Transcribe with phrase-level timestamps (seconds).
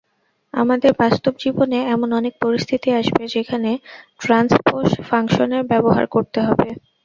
[0.53, 3.71] আমাদের বাস্তব জীবনে এমন অনেক পরিস্থিতি আসবে যেখানে
[4.21, 6.67] ট্রান্সপোস ফাংশনের ব্যবহার করতে হবে।